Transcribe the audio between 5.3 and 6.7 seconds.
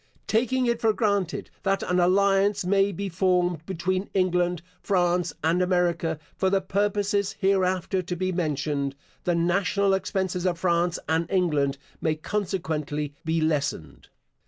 and America for the